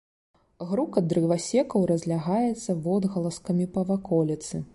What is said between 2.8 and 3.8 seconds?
водгаласкамі